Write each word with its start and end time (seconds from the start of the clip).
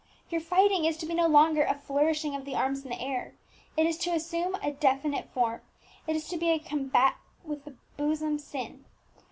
Your 0.31 0.41
fighting 0.41 0.85
is 0.85 0.97
to 0.97 1.05
be 1.05 1.13
no 1.13 1.27
longer 1.27 1.61
a 1.61 1.75
flourishing 1.75 2.33
of 2.33 2.43
the 2.43 2.55
arms 2.55 2.83
in 2.83 2.89
the 2.89 2.99
air; 2.99 3.35
it 3.77 3.85
is 3.85 3.99
to 3.99 4.09
assume 4.15 4.55
a 4.55 4.71
definite 4.71 5.29
form, 5.29 5.61
it 6.07 6.15
is 6.15 6.27
to 6.29 6.37
be 6.37 6.49
a 6.49 6.57
combat 6.57 7.17
with 7.43 7.65
the 7.65 7.75
bosom 7.97 8.39
sin. 8.39 8.85